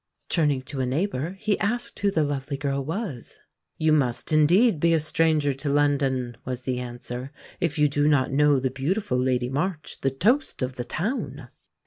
Turning 0.29 0.63
to 0.63 0.79
a 0.81 0.85
neighbour 0.87 1.37
he 1.39 1.59
asked 1.59 1.99
who 1.99 2.09
the 2.09 2.23
lovely 2.23 2.57
girl 2.57 2.83
was. 2.83 3.37
"You 3.77 3.93
must 3.93 4.31
indeed 4.33 4.79
be 4.79 4.93
a 4.95 4.99
stranger 4.99 5.53
to 5.53 5.69
London," 5.69 6.37
was 6.43 6.63
the 6.63 6.79
answer, 6.79 7.31
"if 7.59 7.77
you 7.77 7.87
do 7.87 8.07
not 8.07 8.31
know 8.31 8.59
the 8.59 8.71
beautiful 8.71 9.19
Lady 9.19 9.47
March, 9.51 10.01
the 10.01 10.09
toast 10.09 10.63
of 10.63 10.75
the 10.75 10.85
town!" 10.85 11.49